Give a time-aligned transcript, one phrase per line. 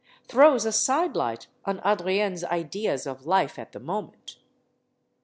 [0.27, 4.37] throws a sidelight on Adri enne's ideas of life at the moment.